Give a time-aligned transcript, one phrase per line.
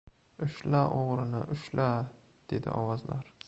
[0.45, 1.87] —Ushla, o‘g‘rini, ushla!—
[2.55, 3.35] dedi ovozlar.